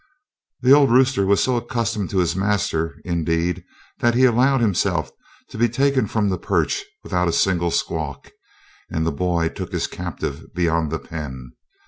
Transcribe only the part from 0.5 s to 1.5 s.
The old rooster was